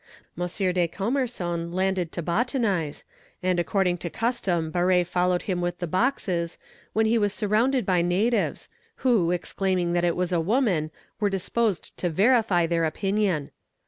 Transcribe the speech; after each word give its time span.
M. 0.35 0.47
de 0.47 0.87
Commerson 0.87 1.73
landed 1.73 2.11
to 2.11 2.23
botanize, 2.23 3.03
and 3.43 3.59
according 3.59 3.99
to 3.99 4.09
custom 4.09 4.71
Barré 4.71 5.05
followed 5.05 5.43
him 5.43 5.61
with 5.61 5.77
the 5.77 5.85
boxes, 5.85 6.57
when 6.93 7.05
he 7.05 7.19
was 7.19 7.33
surrounded 7.33 7.85
by 7.85 8.01
natives, 8.01 8.67
who, 9.05 9.29
exclaiming 9.29 9.93
that 9.93 10.03
it 10.03 10.15
was 10.15 10.33
a 10.33 10.41
woman, 10.41 10.89
were 11.19 11.29
disposed 11.29 11.95
to 11.99 12.09
verify 12.09 12.65
their 12.65 12.83
opinion. 12.83 13.51